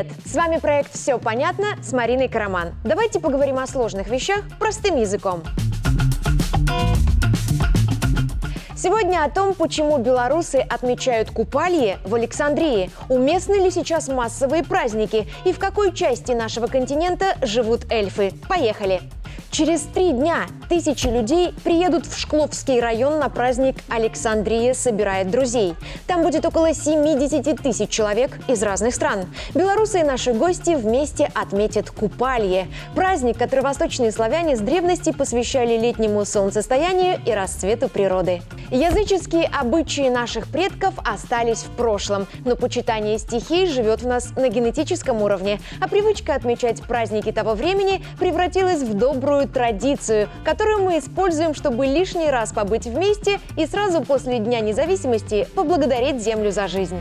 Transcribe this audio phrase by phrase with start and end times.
[0.00, 0.16] Привет!
[0.24, 2.74] С вами проект «Все понятно» с Мариной Караман.
[2.84, 5.42] Давайте поговорим о сложных вещах простым языком.
[8.74, 15.52] Сегодня о том, почему белорусы отмечают Купалье в Александрии, уместны ли сейчас массовые праздники и
[15.52, 18.32] в какой части нашего континента живут эльфы.
[18.48, 19.02] Поехали!
[19.50, 25.74] Через три дня тысячи людей приедут в Шкловский район на праздник «Александрия собирает друзей».
[26.06, 29.26] Там будет около 70 тысяч человек из разных стран.
[29.52, 32.68] Белорусы и наши гости вместе отметят Купалье.
[32.94, 38.42] Праздник, который восточные славяне с древности посвящали летнему солнцестоянию и расцвету природы.
[38.70, 45.22] Языческие обычаи наших предков остались в прошлом, но почитание стихий живет в нас на генетическом
[45.22, 51.54] уровне, а привычка отмечать праздники того времени превратилась в добрую добрую традицию, которую мы используем,
[51.54, 57.00] чтобы лишний раз побыть вместе и сразу после Дня независимости поблагодарить Землю за жизнь.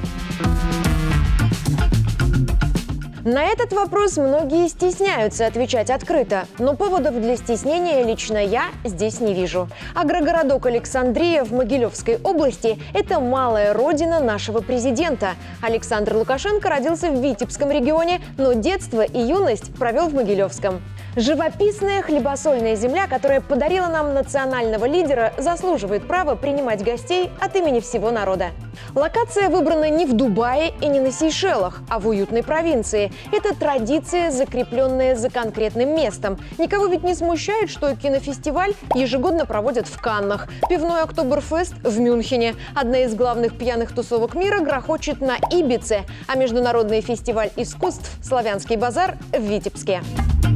[3.25, 9.33] На этот вопрос многие стесняются отвечать открыто, но поводов для стеснения лично я здесь не
[9.33, 9.67] вижу.
[9.93, 15.31] Агрогородок Александрия в Могилевской области– это малая родина нашего президента.
[15.61, 20.81] Александр Лукашенко родился в Витебском регионе, но детство и юность провел в Могилевском.
[21.15, 28.11] Живописная хлебосольная земля, которая подарила нам национального лидера, заслуживает права принимать гостей от имени всего
[28.11, 28.51] народа.
[28.93, 33.11] Локация выбрана не в Дубае и не на Сейшелах, а в уютной провинции.
[33.31, 36.37] Это традиция, закрепленная за конкретным местом.
[36.59, 42.55] Никого ведь не смущает, что кинофестиваль ежегодно проводят в Каннах, пивной Октоберфест в Мюнхене.
[42.75, 49.17] Одна из главных пьяных тусовок мира грохочет на Ибице, а международный фестиваль искусств «Славянский базар»
[49.33, 50.01] в Витебске.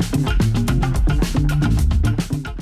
[0.04, 0.63] Thank you.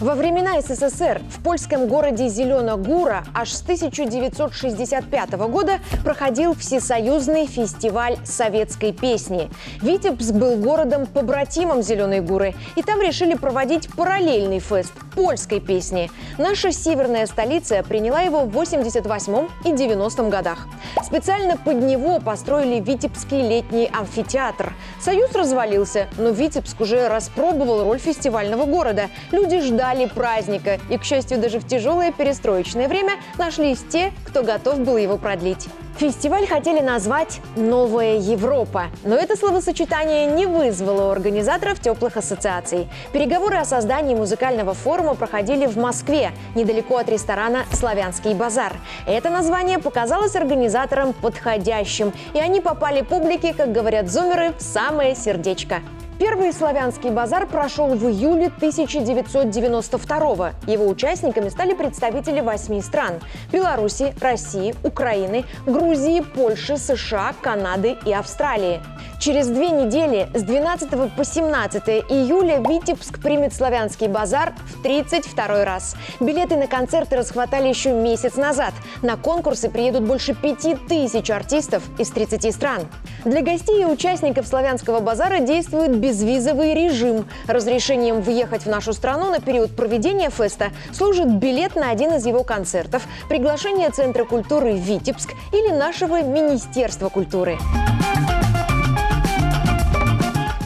[0.01, 8.93] Во времена СССР в польском городе Зеленогура аж с 1965 года проходил всесоюзный фестиваль советской
[8.93, 9.51] песни.
[9.83, 16.09] Витебск был городом-побратимом Зеленой Гуры, и там решили проводить параллельный фест польской песни.
[16.39, 20.67] Наша северная столица приняла его в 88 и 90 годах.
[21.03, 24.73] Специально под него построили Витебский летний амфитеатр.
[24.99, 29.09] Союз развалился, но Витебск уже распробовал роль фестивального города.
[29.31, 30.79] Люди ждали ждали праздника.
[30.89, 35.67] И, к счастью, даже в тяжелое перестроечное время нашлись те, кто готов был его продлить.
[35.97, 42.87] Фестиваль хотели назвать «Новая Европа», но это словосочетание не вызвало у организаторов теплых ассоциаций.
[43.11, 48.73] Переговоры о создании музыкального форума проходили в Москве, недалеко от ресторана «Славянский базар».
[49.05, 55.81] Это название показалось организаторам подходящим, и они попали публике, как говорят зумеры, в самое сердечко.
[56.21, 63.15] Первый славянский базар прошел в июле 1992 Его участниками стали представители восьми стран–
[63.51, 68.81] Беларуси, России, Украины, Грузии, Польши, США, Канады и Австралии.
[69.21, 75.95] Через две недели, с 12 по 17 июля, Витебск примет славянский базар в 32 раз.
[76.19, 78.73] Билеты на концерты расхватали еще месяц назад.
[79.03, 82.87] На конкурсы приедут больше 5000 артистов из 30 стран.
[83.23, 87.27] Для гостей и участников славянского базара действует безвизовый режим.
[87.45, 92.43] Разрешением въехать в нашу страну на период проведения феста служит билет на один из его
[92.43, 97.59] концертов, приглашение Центра культуры «Витебск» или нашего Министерства культуры.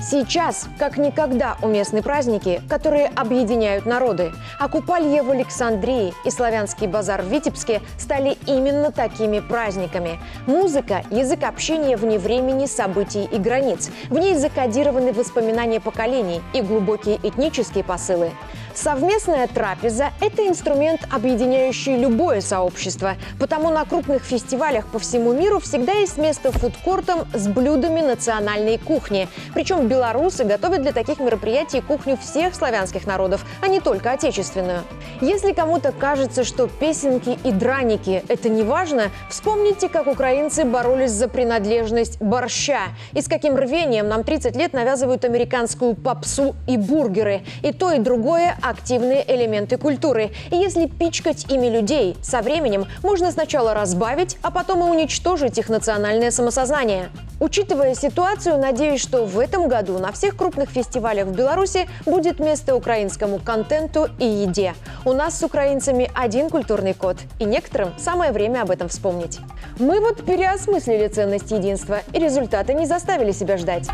[0.07, 4.33] Сейчас, как никогда, уместны праздники, которые объединяют народы.
[4.59, 10.19] А Купалье в Александрии и Славянский базар в Витебске стали именно такими праздниками.
[10.45, 13.89] Музыка– язык общения вне времени, событий и границ.
[14.09, 18.29] В ней закодированы воспоминания поколений и глубокие этнические посылы.
[18.75, 23.15] Совместная трапеза– это инструмент, объединяющий любое сообщество.
[23.39, 29.29] Потому на крупных фестивалях по всему миру всегда есть место фудкортам с блюдами национальной кухни.
[29.53, 34.81] Причем белорусы готовят для таких мероприятий кухню всех славянских народов, а не только отечественную.
[35.21, 41.29] Если кому-то кажется, что песенки и драники– это не важно, вспомните, как украинцы боролись за
[41.29, 47.43] принадлежность борща и с каким рвением нам 30 лет навязывают американскую попсу и бургеры.
[47.63, 50.31] И то, и другое активные элементы культуры.
[50.51, 55.69] И если пичкать ими людей, со временем можно сначала разбавить, а потом и уничтожить их
[55.69, 57.09] национальное самосознание.
[57.39, 62.75] Учитывая ситуацию, надеюсь, что в этом году на всех крупных фестивалях в Беларуси будет место
[62.75, 64.73] украинскому контенту и еде.
[65.03, 69.39] У нас с украинцами один культурный код, и некоторым самое время об этом вспомнить.
[69.77, 73.89] Мы вот переосмыслили ценность единства, и результаты не заставили себя ждать.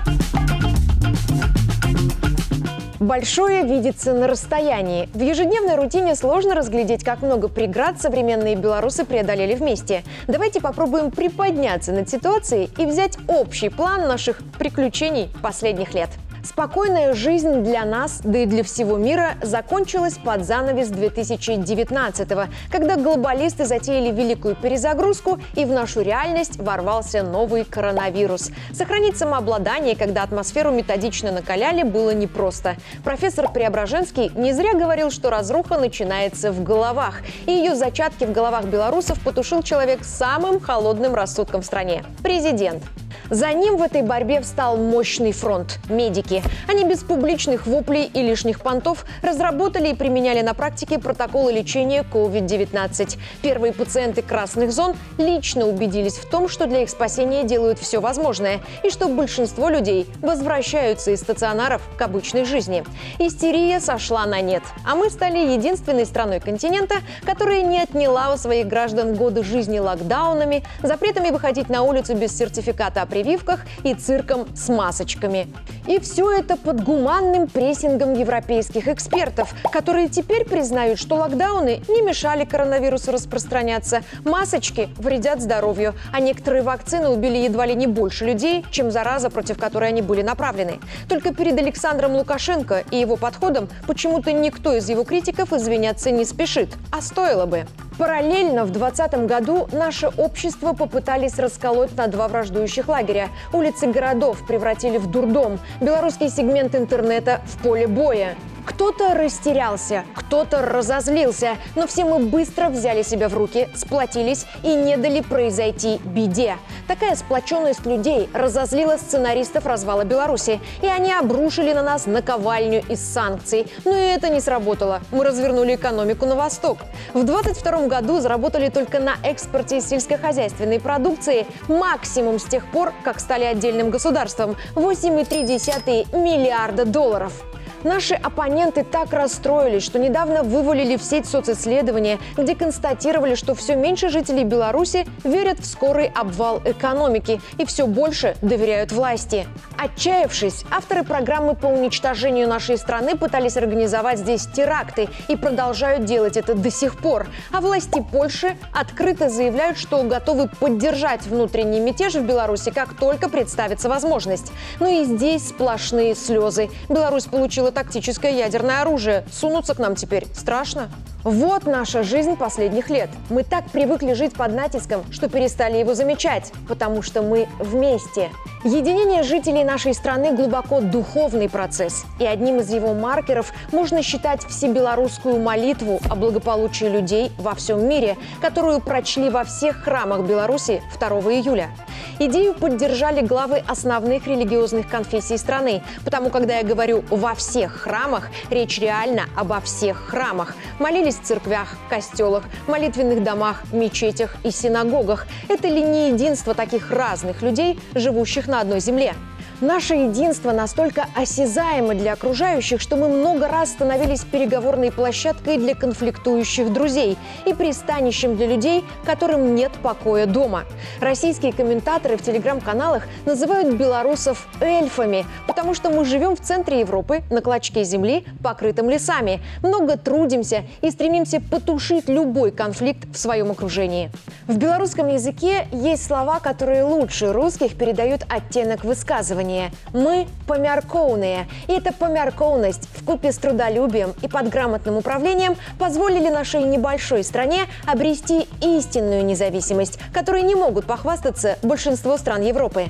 [3.02, 5.10] Большое видится на расстоянии.
[5.16, 10.04] В ежедневной рутине сложно разглядеть, как много преград современные белорусы преодолели вместе.
[10.28, 16.10] Давайте попробуем приподняться над ситуацией и взять общий план наших приключений последних лет.
[16.44, 23.66] Спокойная жизнь для нас, да и для всего мира, закончилась под занавес 2019-го, когда глобалисты
[23.66, 28.50] затеяли великую перезагрузку, и в нашу реальность ворвался новый коронавирус.
[28.74, 32.76] Сохранить самообладание, когда атмосферу методично накаляли, было непросто.
[33.04, 38.66] Профессор Преображенский не зря говорил, что разруха начинается в головах, и ее зачатки в головах
[38.66, 42.84] белорусов потушил человек с самым холодным рассудком в стране– президент.
[43.32, 46.31] За ним в этой борьбе встал мощный фронт– медики.
[46.68, 53.18] Они без публичных воплей и лишних понтов разработали и применяли на практике протоколы лечения COVID-19.
[53.42, 58.62] Первые пациенты красных зон лично убедились в том, что для их спасения делают все возможное
[58.84, 62.84] и что большинство людей возвращаются из стационаров к обычной жизни.
[63.20, 66.96] Истерия сошла на нет, а мы стали единственной страной континента,
[67.26, 73.02] которая не отняла у своих граждан годы жизни локдаунами, запретами выходить на улицу без сертификата
[73.02, 75.48] о прививках и цирком с масочками.
[75.88, 82.46] И все это под гуманным прессингом европейских экспертов, которые теперь признают, что локдауны не мешали
[82.46, 88.92] коронавирусу распространяться, масочки вредят здоровью, а некоторые вакцины убили едва ли не больше людей, чем
[88.92, 90.80] зараза, против которой они были направлены.
[91.08, 96.70] Только перед Александром Лукашенко и его подходом почему-то никто из его критиков извиняться не спешит,
[96.92, 97.66] а стоило бы.
[98.02, 103.30] Параллельно в 2020 году наше общество попытались расколоть на два враждующих лагеря.
[103.54, 108.36] Улицы городов превратили в дурдом, белорусский сегмент интернета в поле боя.
[108.66, 114.98] Кто-то растерялся, кто-то разозлился, но все мы быстро взяли себя в руки, сплотились и не
[114.98, 116.58] дали произойти беде.
[116.88, 123.68] Такая сплоченность людей разозлила сценаристов развала Беларуси, и они обрушили на нас наковальню из санкций.
[123.86, 125.02] Но и это не сработало.
[125.12, 126.80] Мы развернули экономику на восток.
[127.14, 133.44] В 2022 году заработали только на экспорте сельскохозяйственной продукции максимум с тех пор, как стали
[133.44, 137.34] отдельным государством– 8,3 миллиарда долларов.
[137.84, 144.10] Наши оппоненты так расстроились, что недавно вывалили в сеть социсследования, где констатировали, что все меньше
[144.10, 149.48] жителей Беларуси верят в скорый обвал экономики и все больше доверяют власти.
[149.80, 156.54] Отчаявшись, авторы программы по уничтожению нашей страны пытались организовать здесь теракты и продолжают делать это
[156.54, 157.28] до сих пор.
[157.52, 163.90] А власти Польши открыто заявляют, что готовы поддержать внутренний мятеж в Беларуси, как только представится
[163.90, 164.52] возможность.
[164.80, 166.70] Но и здесь сплошные слезы.
[166.88, 169.24] Беларусь получила тактическое ядерное оружие.
[169.32, 170.90] Сунуться к нам теперь страшно.
[171.24, 173.08] Вот наша жизнь последних лет.
[173.30, 178.32] Мы так привыкли жить под натиском, что перестали его замечать, потому что мы вместе.
[178.64, 185.40] Единение жителей нашей страны глубоко духовный процесс, и одним из его маркеров можно считать всебелорусскую
[185.40, 191.70] молитву о благополучии людей во всем мире, которую прочли во всех храмах Беларуси 2 июля.
[192.18, 198.80] Идею поддержали главы основных религиозных конфессий страны, потому когда я говорю «во всех храмах», речь
[198.80, 200.56] реально обо всех храмах.
[200.80, 205.28] Молились в церквях, костелах, молитвенных домах, мечетях и синагогах.
[205.50, 209.14] Это ли не единство таких разных людей, живущих на одной земле?
[209.62, 216.74] Наше единство настолько осязаемо для окружающих, что мы много раз становились переговорной площадкой для конфликтующих
[216.74, 217.16] друзей
[217.46, 220.64] и пристанищем для людей, которым нет покоя дома.
[221.00, 227.42] Российские комментаторы в телеграм-каналах называют белорусов эльфами, потому что мы живем в центре Европы, на
[227.42, 234.10] клочке земли, покрытом лесами, много трудимся и стремимся потушить любой конфликт в своем окружении.
[234.48, 241.48] В белорусском языке есть слова, которые лучше русских передают оттенок высказывания название «Мы помяркоўные».
[241.68, 248.48] И эта помяркоўность в купе с трудолюбием и подграмотным управлением позволили нашей небольшой стране обрести
[248.62, 252.88] истинную независимость, которой не могут похвастаться большинство стран Европы.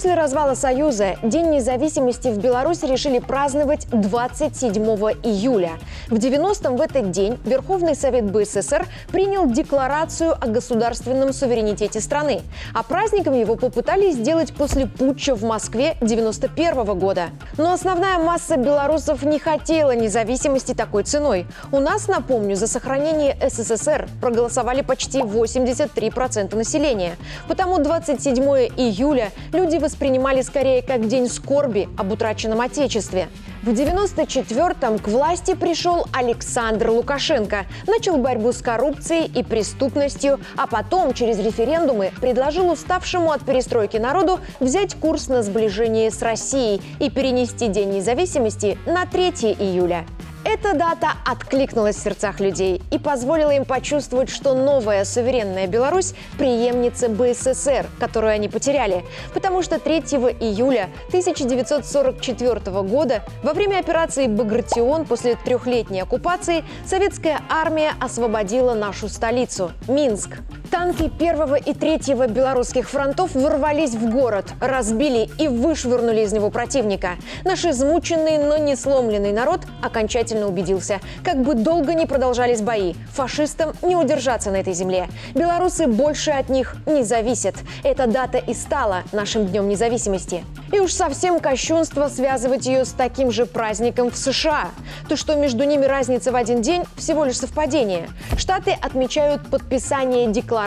[0.00, 4.82] После развала Союза День независимости в Беларуси решили праздновать 27
[5.22, 5.72] июля.
[6.08, 12.40] В 90-м в этот день Верховный Совет БССР принял декларацию о государственном суверенитете страны.
[12.72, 17.24] А праздником его попытались сделать после путча в Москве 91 года.
[17.58, 21.46] Но основная масса белорусов не хотела независимости такой ценой.
[21.72, 27.16] У нас, напомню, за сохранение СССР проголосовали почти 83% населения.
[27.48, 28.42] Потому 27
[28.78, 33.28] июля люди воспринимали скорее как день скорби об утраченном Отечестве.
[33.62, 41.12] В 94-м к власти пришел Александр Лукашенко, начал борьбу с коррупцией и преступностью, а потом
[41.12, 47.66] через референдумы предложил уставшему от перестройки народу взять курс на сближение с Россией и перенести
[47.66, 50.06] День независимости на 3 июля.
[50.42, 57.10] Эта дата откликнулась в сердцах людей и позволила им почувствовать, что новая суверенная Беларусь– преемница
[57.10, 59.04] БССР, которую они потеряли.
[59.34, 59.98] Потому что 3
[60.40, 69.72] июля 1944 года во время операции «Багратион» после трехлетней оккупации советская армия освободила нашу столицу–
[69.88, 70.38] Минск.
[70.70, 77.16] Танки первого и третьего белорусских фронтов ворвались в город, разбили и вышвырнули из него противника.
[77.44, 83.72] Наш измученный, но не сломленный народ окончательно убедился, как бы долго ни продолжались бои, фашистам
[83.82, 85.08] не удержаться на этой земле.
[85.34, 87.56] Белорусы больше от них не зависят.
[87.82, 90.44] Эта дата и стала нашим днем независимости.
[90.72, 94.68] И уж совсем кощунство связывать ее с таким же праздником в США.
[95.08, 98.08] То, что между ними разница в один день, всего лишь совпадение.
[98.38, 100.59] Штаты отмечают подписание декларации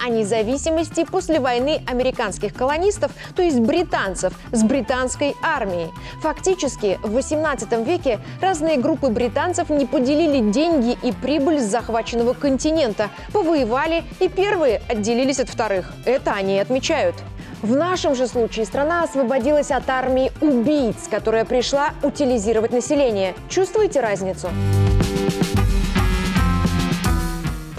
[0.00, 5.90] о независимости после войны американских колонистов, то есть британцев, с британской армией.
[6.20, 13.10] Фактически, в 18 веке разные группы британцев не поделили деньги и прибыль с захваченного континента,
[13.32, 15.92] повоевали и первые отделились от вторых.
[16.04, 17.16] Это они и отмечают.
[17.62, 23.34] В нашем же случае страна освободилась от армии убийц, которая пришла утилизировать население.
[23.48, 24.50] Чувствуете разницу?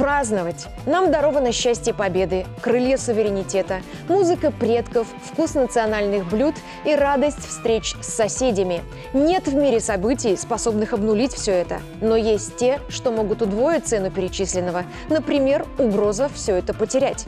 [0.07, 0.67] Праздновать.
[0.85, 8.07] Нам даровано счастье победы, крылья суверенитета, музыка предков, вкус национальных блюд и радость встреч с
[8.07, 8.83] соседями.
[9.11, 11.81] Нет в мире событий, способных обнулить все это.
[11.99, 14.85] Но есть те, что могут удвоить цену перечисленного.
[15.09, 17.25] Например, угроза все это потерять.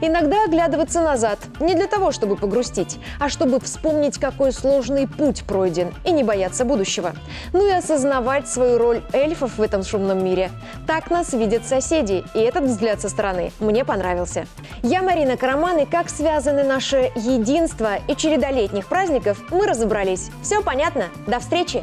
[0.00, 5.92] Иногда оглядываться назад не для того, чтобы погрустить, а чтобы вспомнить, какой сложный путь пройден
[6.06, 7.12] и не бояться будущего.
[7.52, 10.50] Ну и осознавать свою роль эльфов в этом шумном мире.
[10.86, 14.46] Так нас видят соседи и этот взгляд со стороны мне понравился.
[14.82, 20.30] Я Марина Караман, и как связаны наше единство и череда летних праздников, мы разобрались.
[20.42, 21.04] Все понятно?
[21.26, 21.82] До встречи!